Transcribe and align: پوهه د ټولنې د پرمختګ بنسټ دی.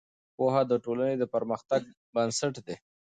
پوهه 0.35 0.61
د 0.71 0.73
ټولنې 0.83 1.15
د 1.19 1.23
پرمختګ 1.33 1.81
بنسټ 2.13 2.53
دی. 2.65 2.75